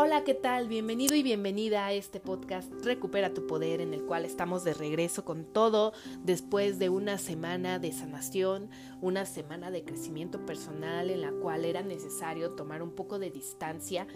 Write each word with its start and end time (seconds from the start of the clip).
Hola, 0.00 0.22
¿qué 0.22 0.34
tal? 0.34 0.68
Bienvenido 0.68 1.16
y 1.16 1.24
bienvenida 1.24 1.84
a 1.84 1.92
este 1.92 2.20
podcast 2.20 2.72
Recupera 2.84 3.34
tu 3.34 3.48
Poder 3.48 3.80
en 3.80 3.92
el 3.92 4.04
cual 4.04 4.24
estamos 4.24 4.62
de 4.62 4.72
regreso 4.72 5.24
con 5.24 5.44
todo 5.44 5.92
después 6.22 6.78
de 6.78 6.88
una 6.88 7.18
semana 7.18 7.80
de 7.80 7.90
sanación, 7.90 8.70
una 9.00 9.26
semana 9.26 9.72
de 9.72 9.82
crecimiento 9.82 10.46
personal 10.46 11.10
en 11.10 11.22
la 11.22 11.32
cual 11.32 11.64
era 11.64 11.82
necesario 11.82 12.50
tomar 12.50 12.80
un 12.80 12.92
poco 12.92 13.18
de 13.18 13.32
distancia 13.32 14.06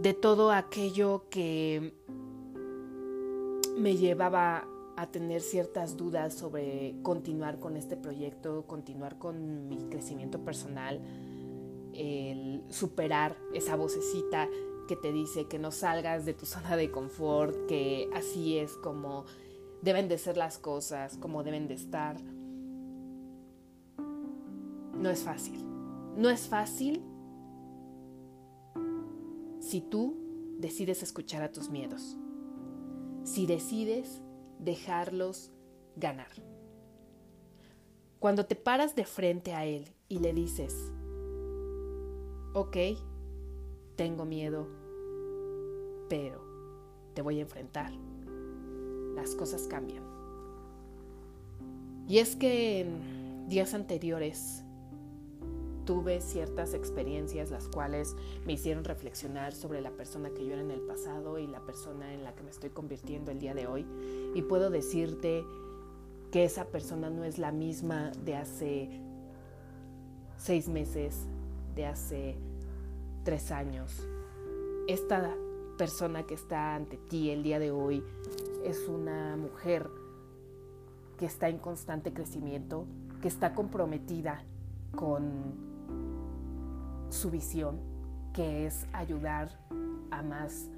de 0.00 0.12
todo 0.12 0.50
aquello 0.50 1.26
que 1.30 1.94
me 3.76 3.96
llevaba 3.96 4.66
a 4.96 5.06
tener 5.06 5.40
ciertas 5.40 5.96
dudas 5.96 6.34
sobre 6.34 6.96
continuar 7.02 7.60
con 7.60 7.76
este 7.76 7.96
proyecto, 7.96 8.66
continuar 8.66 9.18
con 9.18 9.68
mi 9.68 9.88
crecimiento 9.88 10.40
personal 10.44 11.00
el 11.98 12.62
superar 12.70 13.36
esa 13.52 13.76
vocecita 13.76 14.48
que 14.86 14.96
te 14.96 15.12
dice 15.12 15.46
que 15.46 15.58
no 15.58 15.70
salgas 15.70 16.24
de 16.24 16.32
tu 16.32 16.46
zona 16.46 16.76
de 16.76 16.90
confort, 16.90 17.66
que 17.66 18.08
así 18.14 18.56
es 18.56 18.76
como 18.76 19.24
deben 19.82 20.08
de 20.08 20.18
ser 20.18 20.36
las 20.36 20.58
cosas, 20.58 21.16
como 21.18 21.42
deben 21.42 21.68
de 21.68 21.74
estar. 21.74 22.16
No 24.94 25.10
es 25.10 25.22
fácil. 25.22 25.64
No 26.16 26.30
es 26.30 26.48
fácil 26.48 27.02
si 29.60 29.80
tú 29.80 30.16
decides 30.58 31.02
escuchar 31.02 31.42
a 31.42 31.52
tus 31.52 31.68
miedos, 31.68 32.16
si 33.24 33.46
decides 33.46 34.22
dejarlos 34.58 35.52
ganar. 35.96 36.30
Cuando 38.18 38.46
te 38.46 38.56
paras 38.56 38.96
de 38.96 39.04
frente 39.04 39.54
a 39.54 39.64
él 39.64 39.94
y 40.08 40.18
le 40.18 40.32
dices, 40.32 40.92
ok, 42.58 42.76
tengo 43.94 44.24
miedo, 44.24 44.66
pero 46.08 46.40
te 47.14 47.22
voy 47.22 47.38
a 47.38 47.42
enfrentar. 47.42 47.92
Las 49.14 49.36
cosas 49.36 49.68
cambian. 49.68 50.02
Y 52.08 52.18
es 52.18 52.34
que 52.34 52.80
en 52.80 53.48
días 53.48 53.74
anteriores 53.74 54.64
tuve 55.84 56.20
ciertas 56.20 56.74
experiencias 56.74 57.50
las 57.50 57.68
cuales 57.68 58.16
me 58.44 58.54
hicieron 58.54 58.84
reflexionar 58.84 59.54
sobre 59.54 59.80
la 59.80 59.90
persona 59.90 60.30
que 60.30 60.44
yo 60.44 60.52
era 60.52 60.62
en 60.62 60.70
el 60.70 60.80
pasado 60.80 61.38
y 61.38 61.46
la 61.46 61.60
persona 61.60 62.12
en 62.12 62.24
la 62.24 62.34
que 62.34 62.42
me 62.42 62.50
estoy 62.50 62.70
convirtiendo 62.70 63.30
el 63.30 63.38
día 63.38 63.54
de 63.54 63.68
hoy. 63.68 63.86
Y 64.34 64.42
puedo 64.42 64.68
decirte 64.70 65.44
que 66.32 66.44
esa 66.44 66.66
persona 66.66 67.08
no 67.08 67.24
es 67.24 67.38
la 67.38 67.52
misma 67.52 68.10
de 68.24 68.36
hace 68.36 69.00
seis 70.36 70.68
meses, 70.68 71.26
de 71.74 71.86
hace 71.86 72.36
tres 73.24 73.50
años. 73.50 74.06
Esta 74.86 75.34
persona 75.76 76.24
que 76.24 76.34
está 76.34 76.74
ante 76.74 76.96
ti 76.96 77.30
el 77.30 77.42
día 77.42 77.58
de 77.58 77.70
hoy 77.70 78.02
es 78.64 78.88
una 78.88 79.36
mujer 79.36 79.88
que 81.18 81.26
está 81.26 81.48
en 81.48 81.58
constante 81.58 82.12
crecimiento, 82.12 82.84
que 83.20 83.28
está 83.28 83.54
comprometida 83.54 84.42
con 84.94 85.54
su 87.10 87.30
visión, 87.30 87.78
que 88.32 88.66
es 88.66 88.86
ayudar 88.92 89.58
a 90.10 90.22
más 90.22 90.68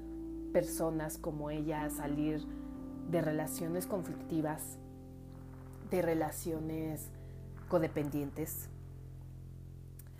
personas 0.51 1.17
como 1.17 1.49
ella 1.49 1.83
a 1.83 1.89
salir 1.89 2.45
de 3.09 3.21
relaciones 3.21 3.87
conflictivas, 3.87 4.77
de 5.89 6.01
relaciones 6.01 7.09
codependientes, 7.69 8.69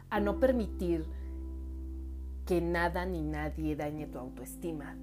a 0.09 0.19
no 0.19 0.39
permitir 0.39 1.05
que 2.52 2.59
nada 2.59 3.05
ni 3.05 3.21
nadie 3.21 3.77
dañe 3.77 4.07
tu 4.07 4.19
autoestima. 4.19 4.97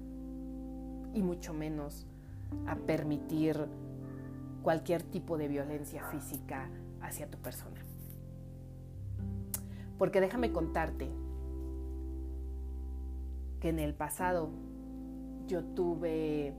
Y 1.15 1.23
mucho 1.23 1.51
menos 1.51 2.05
a 2.67 2.75
permitir 2.75 3.65
cualquier 4.61 5.01
tipo 5.01 5.35
de 5.35 5.47
violencia 5.47 6.03
física 6.11 6.69
hacia 7.01 7.27
tu 7.27 7.39
persona. 7.39 7.81
Porque 9.97 10.21
déjame 10.21 10.51
contarte 10.51 11.09
que 13.59 13.69
en 13.69 13.79
el 13.79 13.95
pasado 13.95 14.51
yo 15.47 15.63
tuve 15.63 16.53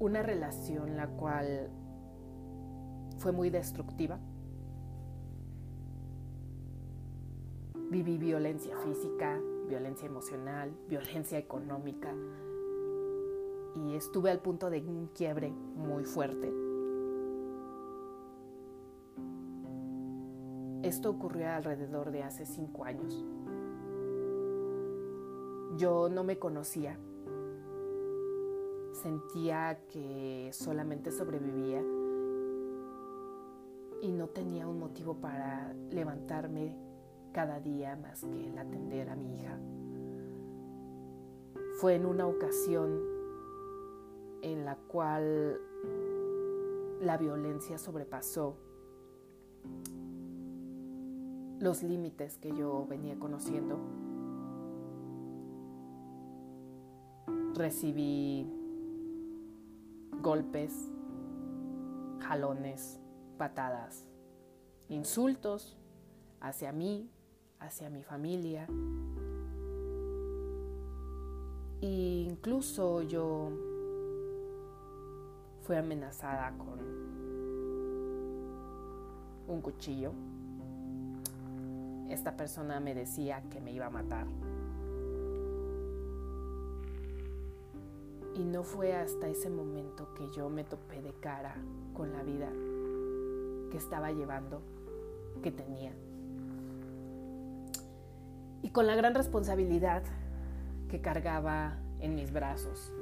una 0.00 0.24
relación 0.24 0.96
la 0.96 1.06
cual 1.06 1.70
fue 3.18 3.30
muy 3.30 3.48
destructiva. 3.48 4.18
Viví 7.92 8.18
violencia 8.18 8.76
física, 8.78 9.38
violencia 9.72 10.06
emocional, 10.06 10.70
violencia 10.86 11.38
económica 11.38 12.14
y 13.74 13.94
estuve 13.94 14.30
al 14.30 14.38
punto 14.40 14.68
de 14.68 14.80
un 14.82 15.06
quiebre 15.14 15.50
muy 15.50 16.04
fuerte. 16.04 16.52
Esto 20.82 21.08
ocurrió 21.08 21.48
alrededor 21.48 22.10
de 22.10 22.22
hace 22.22 22.44
cinco 22.44 22.84
años. 22.84 23.24
Yo 25.78 26.10
no 26.10 26.22
me 26.22 26.38
conocía. 26.38 26.98
Sentía 28.92 29.86
que 29.88 30.50
solamente 30.52 31.10
sobrevivía 31.10 31.82
y 34.02 34.12
no 34.12 34.28
tenía 34.28 34.68
un 34.68 34.80
motivo 34.80 35.14
para 35.14 35.72
levantarme 35.88 36.76
cada 37.32 37.60
día 37.60 37.96
más 37.96 38.20
que 38.24 38.48
el 38.48 38.58
atender 38.58 39.08
a 39.08 39.16
mi 39.16 39.36
hija. 39.36 39.58
Fue 41.80 41.94
en 41.94 42.06
una 42.06 42.26
ocasión 42.26 43.00
en 44.42 44.64
la 44.64 44.76
cual 44.76 45.60
la 47.00 47.16
violencia 47.16 47.78
sobrepasó 47.78 48.56
los 51.58 51.82
límites 51.82 52.38
que 52.38 52.54
yo 52.54 52.86
venía 52.88 53.18
conociendo. 53.18 53.78
Recibí 57.54 58.50
golpes, 60.20 60.90
jalones, 62.20 63.00
patadas, 63.38 64.06
insultos 64.88 65.76
hacia 66.40 66.72
mí, 66.72 67.08
hacia 67.62 67.88
mi 67.90 68.02
familia. 68.02 68.66
E 71.80 72.26
incluso 72.28 73.02
yo 73.02 73.50
fui 75.62 75.76
amenazada 75.76 76.52
con 76.58 76.78
un 79.48 79.60
cuchillo. 79.60 80.12
Esta 82.08 82.36
persona 82.36 82.78
me 82.80 82.94
decía 82.94 83.42
que 83.50 83.60
me 83.60 83.72
iba 83.72 83.86
a 83.86 83.90
matar. 83.90 84.26
Y 88.34 88.44
no 88.44 88.62
fue 88.62 88.94
hasta 88.94 89.28
ese 89.28 89.50
momento 89.50 90.14
que 90.14 90.28
yo 90.30 90.48
me 90.48 90.64
topé 90.64 91.02
de 91.02 91.12
cara 91.14 91.54
con 91.94 92.12
la 92.12 92.22
vida 92.22 92.48
que 93.70 93.76
estaba 93.76 94.10
llevando, 94.10 94.62
que 95.42 95.50
tenía 95.50 95.92
con 98.72 98.86
la 98.86 98.94
gran 98.94 99.14
responsabilidad 99.14 100.02
que 100.88 101.00
cargaba 101.00 101.78
en 102.00 102.14
mis 102.14 102.32
brazos, 102.32 102.92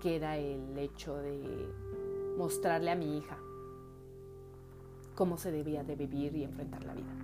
que 0.00 0.16
era 0.16 0.36
el 0.36 0.76
hecho 0.76 1.16
de 1.16 1.72
mostrarle 2.36 2.90
a 2.90 2.96
mi 2.96 3.16
hija 3.16 3.38
cómo 5.14 5.38
se 5.38 5.52
debía 5.52 5.84
de 5.84 5.94
vivir 5.94 6.34
y 6.34 6.42
enfrentar 6.42 6.84
la 6.84 6.94
vida. 6.94 7.14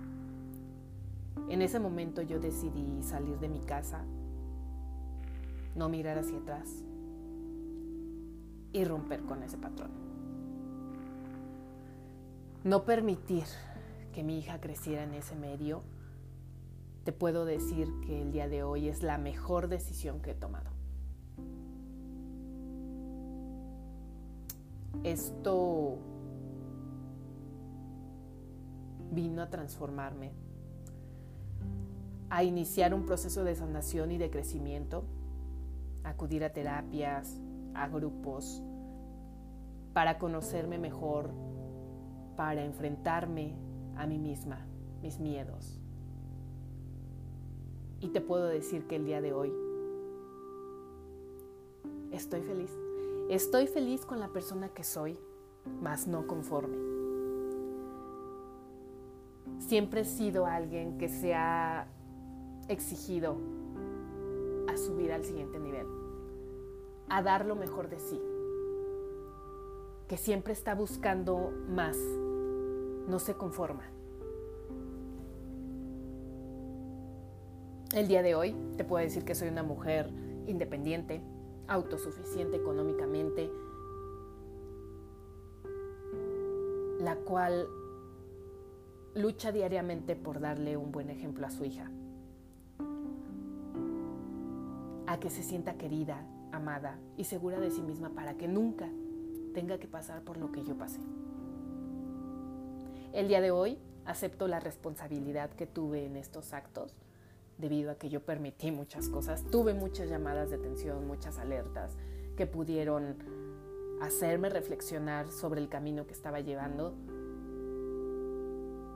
En 1.49 1.61
ese 1.61 1.79
momento 1.79 2.21
yo 2.21 2.39
decidí 2.39 3.03
salir 3.03 3.37
de 3.39 3.49
mi 3.49 3.59
casa, 3.59 4.05
no 5.75 5.89
mirar 5.89 6.17
hacia 6.17 6.37
atrás 6.37 6.83
y 8.71 8.85
romper 8.85 9.21
con 9.23 9.43
ese 9.43 9.57
patrón. 9.57 9.91
No 12.63 12.85
permitir 12.85 13.43
que 14.13 14.23
mi 14.23 14.39
hija 14.39 14.61
creciera 14.61 15.03
en 15.03 15.13
ese 15.13 15.35
medio 15.35 15.83
te 17.03 17.11
puedo 17.11 17.45
decir 17.45 17.87
que 18.05 18.21
el 18.21 18.31
día 18.31 18.47
de 18.47 18.63
hoy 18.63 18.87
es 18.87 19.03
la 19.03 19.17
mejor 19.17 19.67
decisión 19.67 20.21
que 20.21 20.31
he 20.31 20.35
tomado. 20.35 20.71
Esto 25.03 25.97
vino 29.11 29.41
a 29.41 29.49
transformarme, 29.49 30.31
a 32.29 32.43
iniciar 32.43 32.93
un 32.93 33.05
proceso 33.05 33.43
de 33.43 33.55
sanación 33.55 34.11
y 34.11 34.17
de 34.17 34.29
crecimiento, 34.29 35.03
a 36.05 36.09
acudir 36.09 36.43
a 36.45 36.53
terapias, 36.53 37.37
a 37.73 37.89
grupos, 37.89 38.63
para 39.93 40.17
conocerme 40.17 40.77
mejor, 40.77 41.31
para 42.37 42.63
enfrentarme 42.63 43.55
a 43.97 44.07
mí 44.07 44.17
misma, 44.17 44.65
mis 45.01 45.19
miedos, 45.19 45.82
Y 48.03 48.09
te 48.09 48.19
puedo 48.19 48.47
decir 48.47 48.85
que 48.85 48.97
el 48.97 49.05
día 49.05 49.21
de 49.21 49.31
hoy 49.31 49.53
estoy 52.11 52.41
feliz. 52.41 52.69
Estoy 53.29 53.65
feliz 53.65 54.05
con 54.05 54.19
la 54.19 54.27
persona 54.27 54.67
que 54.67 54.83
soy, 54.83 55.17
mas 55.81 56.05
no 56.05 56.27
conforme. 56.27 56.75
Siempre 59.59 60.01
he 60.01 60.05
sido 60.05 60.45
alguien 60.45 60.97
que 60.97 61.07
se 61.07 61.33
ha 61.33 61.87
exigido 62.67 63.37
a 64.67 64.75
subir 64.75 65.13
al 65.13 65.23
siguiente 65.23 65.57
nivel, 65.57 65.87
a 67.07 67.23
dar 67.23 67.45
lo 67.45 67.55
mejor 67.55 67.87
de 67.87 68.01
sí, 68.01 68.21
que 70.09 70.17
siempre 70.17 70.51
está 70.51 70.75
buscando 70.75 71.53
más, 71.69 71.97
no 73.07 73.19
se 73.19 73.35
conforma. 73.35 73.83
El 77.93 78.07
día 78.07 78.23
de 78.23 78.33
hoy 78.33 78.55
te 78.75 78.83
puedo 78.83 79.03
decir 79.05 79.23
que 79.23 79.35
soy 79.35 79.49
una 79.49 79.61
mujer 79.61 80.09
independiente, 80.47 81.21
autosuficiente 81.67 82.57
económicamente, 82.57 83.51
la 86.99 87.15
cual 87.17 87.67
lucha 89.13 89.51
diariamente 89.51 90.15
por 90.15 90.39
darle 90.39 90.75
un 90.75 90.91
buen 90.91 91.11
ejemplo 91.11 91.45
a 91.45 91.51
su 91.51 91.65
hija, 91.65 91.91
a 95.05 95.19
que 95.19 95.29
se 95.29 95.43
sienta 95.43 95.75
querida, 95.75 96.25
amada 96.51 96.97
y 97.15 97.25
segura 97.25 97.59
de 97.59 97.69
sí 97.69 97.83
misma 97.83 98.09
para 98.09 98.33
que 98.33 98.47
nunca 98.47 98.89
tenga 99.53 99.77
que 99.77 99.87
pasar 99.87 100.23
por 100.23 100.37
lo 100.37 100.51
que 100.51 100.63
yo 100.63 100.75
pasé. 100.75 100.99
El 103.13 103.27
día 103.27 103.39
de 103.39 103.51
hoy 103.51 103.77
acepto 104.05 104.47
la 104.47 104.59
responsabilidad 104.59 105.51
que 105.51 105.67
tuve 105.67 106.07
en 106.07 106.15
estos 106.15 106.53
actos 106.53 106.95
debido 107.63 107.91
a 107.91 107.95
que 107.95 108.09
yo 108.09 108.19
permití 108.19 108.71
muchas 108.71 109.07
cosas. 109.07 109.45
Tuve 109.45 109.73
muchas 109.73 110.09
llamadas 110.09 110.49
de 110.49 110.57
atención, 110.57 111.07
muchas 111.07 111.39
alertas 111.39 111.95
que 112.35 112.45
pudieron 112.45 113.15
hacerme 114.01 114.49
reflexionar 114.49 115.29
sobre 115.29 115.61
el 115.61 115.69
camino 115.69 116.05
que 116.05 116.11
estaba 116.11 116.41
llevando 116.41 116.93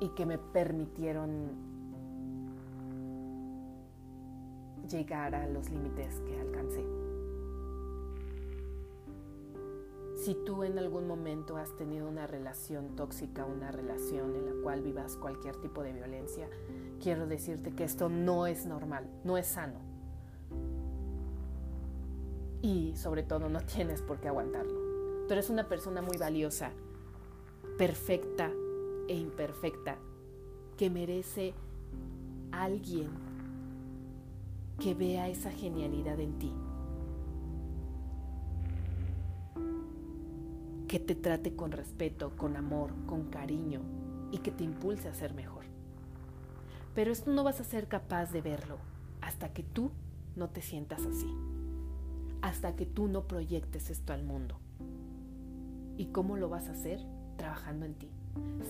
y 0.01 0.09
que 0.09 0.25
me 0.25 0.37
permitieron 0.37 1.51
llegar 4.89 5.33
a 5.33 5.47
los 5.47 5.69
límites 5.69 6.19
que 6.27 6.37
alcancé. 6.37 6.56
Si 10.27 10.35
tú 10.35 10.65
en 10.65 10.77
algún 10.77 11.07
momento 11.07 11.56
has 11.56 11.74
tenido 11.77 12.06
una 12.06 12.27
relación 12.27 12.97
tóxica, 12.97 13.45
una 13.45 13.71
relación 13.71 14.35
en 14.35 14.45
la 14.45 14.62
cual 14.62 14.81
vivas 14.81 15.15
cualquier 15.15 15.56
tipo 15.56 15.83
de 15.83 15.94
violencia, 15.94 16.50
quiero 17.01 17.27
decirte 17.27 17.71
que 17.71 17.85
esto 17.85 18.09
no 18.09 18.45
es 18.45 18.65
normal, 18.65 19.09
no 19.24 19.38
es 19.38 19.47
sano. 19.47 19.79
Y 22.62 22.94
sobre 22.97 23.24
todo 23.24 23.47
no 23.47 23.62
tienes 23.62 24.01
por 24.01 24.19
qué 24.19 24.27
aguantarlo. 24.27 24.77
Tú 25.29 25.33
eres 25.33 25.50
una 25.50 25.69
persona 25.69 26.01
muy 26.01 26.18
valiosa, 26.18 26.74
perfecta 27.77 28.51
e 29.07 29.15
imperfecta, 29.15 29.95
que 30.75 30.89
merece 30.89 31.53
alguien 32.51 33.12
que 34.77 34.94
vea 34.94 35.29
esa 35.29 35.51
genialidad 35.51 36.19
en 36.19 36.38
ti. 36.38 36.51
Que 40.88 41.00
te 41.00 41.16
trate 41.16 41.54
con 41.54 41.72
respeto, 41.72 42.31
con 42.38 42.56
amor, 42.56 42.92
con 43.06 43.25
cariño 43.25 43.81
y 44.31 44.38
que 44.38 44.51
te 44.51 44.63
impulse 44.63 45.10
a 45.10 45.13
ser 45.13 45.34
mejor. 45.34 45.66
Pero 46.95 47.12
esto 47.12 47.31
no 47.31 47.44
vas 47.44 47.60
a 47.60 47.66
ser 47.66 47.88
capaz 47.88 48.31
de 48.31 48.42
verlo 48.42 48.78
hasta 49.22 49.54
que 49.54 49.63
tú 49.63 49.92
no 50.36 50.50
te 50.50 50.62
sientas 50.62 51.06
así, 51.06 51.28
hasta 52.42 52.75
que 52.75 52.86
tú 52.86 53.07
no 53.07 53.28
proyectes 53.28 53.89
esto 53.89 54.13
al 54.13 54.24
mundo. 54.24 54.60
¿Y 55.98 56.06
cómo 56.07 56.38
lo 56.38 56.48
vas 56.48 56.69
a 56.69 56.72
hacer? 56.72 57.00
Trabajando 57.36 57.86
en 57.86 57.95
ti, 57.95 58.10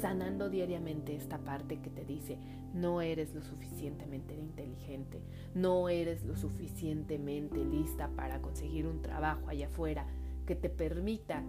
sanando 0.02 0.50
diariamente 0.50 1.16
esta 1.16 1.38
parte 1.38 1.80
que 1.80 1.90
te 1.90 2.04
dice, 2.04 2.38
no 2.74 3.02
eres 3.02 3.36
lo 3.36 3.42
suficientemente 3.44 4.36
inteligente, 4.36 5.22
no 5.54 5.88
eres 5.88 6.24
lo 6.26 6.36
suficientemente 6.36 7.64
lista 7.64 8.10
para 8.16 8.42
conseguir 8.42 8.88
un 8.88 9.02
trabajo 9.02 9.48
allá 9.50 9.68
afuera 9.68 10.08
que 10.46 10.56
te 10.56 10.70
permita 10.70 11.44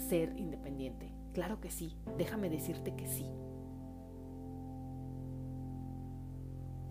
ser 0.00 0.36
independiente. 0.36 1.12
Claro 1.32 1.60
que 1.60 1.70
sí, 1.70 1.96
déjame 2.18 2.50
decirte 2.50 2.96
que 2.96 3.06
sí. 3.06 3.26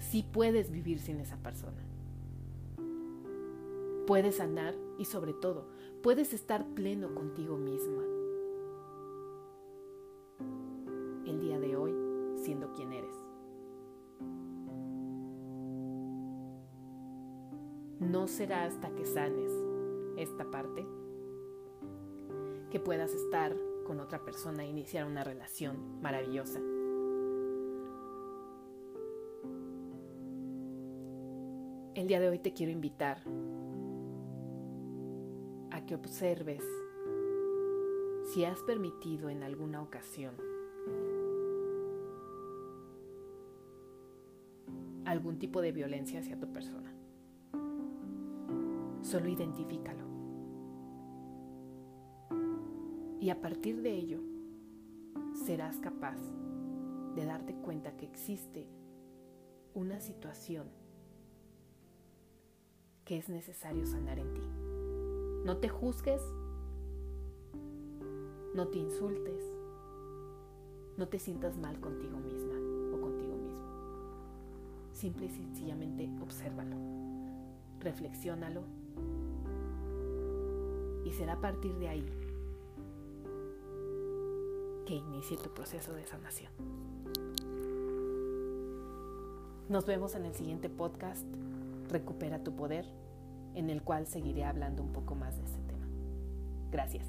sí 0.09 0.23
puedes 0.23 0.71
vivir 0.71 0.99
sin 0.99 1.19
esa 1.19 1.37
persona. 1.37 1.83
Puedes 4.07 4.37
sanar 4.37 4.73
y 4.97 5.05
sobre 5.05 5.33
todo, 5.33 5.67
puedes 6.01 6.33
estar 6.33 6.65
pleno 6.73 7.13
contigo 7.13 7.57
misma. 7.57 8.03
El 11.27 11.39
día 11.39 11.59
de 11.59 11.75
hoy 11.75 11.93
siendo 12.37 12.73
quien 12.73 12.91
eres. 12.91 13.15
No 17.99 18.27
será 18.27 18.65
hasta 18.65 18.89
que 18.95 19.05
sanes 19.05 19.51
esta 20.17 20.49
parte 20.49 20.87
que 22.69 22.79
puedas 22.79 23.13
estar 23.13 23.55
con 23.85 23.99
otra 23.99 24.23
persona 24.23 24.63
e 24.63 24.69
iniciar 24.69 25.05
una 25.05 25.23
relación 25.23 26.01
maravillosa 26.01 26.59
El 31.99 32.07
día 32.07 32.21
de 32.21 32.29
hoy 32.29 32.39
te 32.39 32.53
quiero 32.53 32.71
invitar 32.71 33.17
a 35.69 35.85
que 35.85 35.95
observes 35.95 36.63
si 38.31 38.45
has 38.45 38.63
permitido 38.63 39.27
en 39.27 39.43
alguna 39.43 39.81
ocasión 39.81 40.33
algún 45.03 45.39
tipo 45.39 45.59
de 45.59 45.73
violencia 45.73 46.21
hacia 46.21 46.39
tu 46.39 46.49
persona. 46.53 46.93
Solo 49.01 49.27
identifícalo. 49.27 50.08
Y 53.19 53.31
a 53.31 53.41
partir 53.41 53.81
de 53.81 53.93
ello 53.93 54.21
serás 55.45 55.77
capaz 55.79 56.17
de 57.15 57.25
darte 57.25 57.53
cuenta 57.53 57.97
que 57.97 58.05
existe 58.05 58.67
una 59.73 59.99
situación 59.99 60.67
que 63.03 63.17
es 63.17 63.27
necesario 63.27 63.85
sanar 63.85 64.19
en 64.19 64.33
ti. 64.33 64.41
No 65.45 65.57
te 65.57 65.67
juzgues, 65.67 66.21
no 68.55 68.67
te 68.69 68.77
insultes, 68.77 69.43
no 70.97 71.07
te 71.09 71.19
sientas 71.19 71.57
mal 71.57 71.79
contigo 71.81 72.17
misma 72.19 72.55
o 72.95 73.01
contigo 73.01 73.35
mismo. 73.35 73.65
Simple 74.93 75.25
y 75.25 75.29
sencillamente 75.29 76.09
obsérvalo, 76.21 76.77
reflexiónalo 77.79 78.63
y 81.03 81.11
será 81.11 81.33
a 81.33 81.41
partir 81.41 81.73
de 81.79 81.87
ahí 81.89 82.18
que 84.89 84.95
inicie 84.95 85.37
tu 85.37 85.53
proceso 85.53 85.93
de 85.93 86.03
sanación. 86.03 86.51
Nos 89.69 89.85
vemos 89.85 90.15
en 90.15 90.25
el 90.25 90.33
siguiente 90.33 90.67
podcast 90.67 91.27
Recupera 91.89 92.43
tu 92.43 92.55
poder, 92.55 92.87
en 93.53 93.69
el 93.69 93.83
cual 93.83 94.07
seguiré 94.07 94.45
hablando 94.45 94.81
un 94.81 94.91
poco 94.91 95.13
más 95.13 95.37
de 95.37 95.43
este 95.43 95.59
tema. 95.67 95.85
Gracias. 96.71 97.05